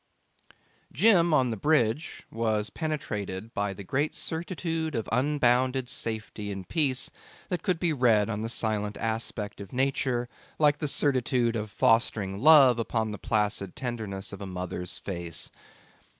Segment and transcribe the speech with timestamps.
[0.91, 7.11] Jim on the bridge was penetrated by the great certitude of unbounded safety and peace
[7.49, 10.27] that could be read on the silent aspect of nature
[10.57, 15.51] like the certitude of fostering love upon the placid tenderness of a mother's face.